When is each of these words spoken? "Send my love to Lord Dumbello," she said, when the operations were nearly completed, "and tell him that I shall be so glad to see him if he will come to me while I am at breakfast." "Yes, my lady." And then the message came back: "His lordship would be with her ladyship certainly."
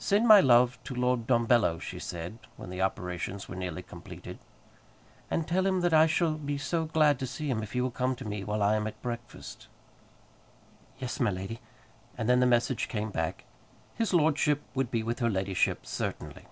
"Send 0.00 0.26
my 0.26 0.40
love 0.40 0.76
to 0.82 0.92
Lord 0.92 1.28
Dumbello," 1.28 1.78
she 1.80 2.00
said, 2.00 2.36
when 2.56 2.68
the 2.68 2.82
operations 2.82 3.48
were 3.48 3.54
nearly 3.54 3.80
completed, 3.84 4.40
"and 5.30 5.46
tell 5.46 5.64
him 5.64 5.82
that 5.82 5.94
I 5.94 6.08
shall 6.08 6.32
be 6.34 6.58
so 6.58 6.84
glad 6.86 7.16
to 7.20 7.28
see 7.28 7.48
him 7.48 7.62
if 7.62 7.70
he 7.70 7.80
will 7.80 7.92
come 7.92 8.16
to 8.16 8.24
me 8.24 8.42
while 8.42 8.60
I 8.60 8.74
am 8.74 8.88
at 8.88 9.00
breakfast." 9.02 9.68
"Yes, 10.98 11.20
my 11.20 11.30
lady." 11.30 11.60
And 12.18 12.28
then 12.28 12.40
the 12.40 12.44
message 12.44 12.88
came 12.88 13.10
back: 13.12 13.44
"His 13.94 14.12
lordship 14.12 14.62
would 14.74 14.90
be 14.90 15.04
with 15.04 15.20
her 15.20 15.30
ladyship 15.30 15.86
certainly." 15.86 16.46